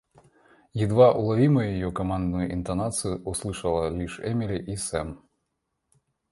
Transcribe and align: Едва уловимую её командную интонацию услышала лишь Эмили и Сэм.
Едва 0.73 1.13
уловимую 1.15 1.69
её 1.73 1.91
командную 1.91 2.51
интонацию 2.51 3.21
услышала 3.21 3.89
лишь 3.91 4.19
Эмили 4.19 4.57
и 4.57 4.75
Сэм. 4.75 5.23